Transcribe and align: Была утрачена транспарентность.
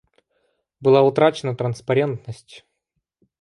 Была 0.79 1.01
утрачена 1.03 1.53
транспарентность. 1.55 2.65